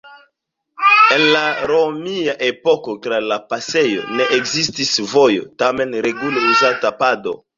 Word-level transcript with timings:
En 1.15 1.25
la 1.35 1.41
romia 1.71 2.33
epoko 2.47 2.95
tra 3.03 3.19
la 3.33 3.37
pasejo 3.53 4.07
ne 4.21 4.27
ekzistis 4.39 4.97
vojo, 5.13 5.47
tamen 5.65 5.93
regule 6.09 6.45
uzata 6.55 6.95
pado. 7.05 7.39